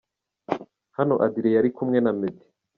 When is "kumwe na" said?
1.77-2.11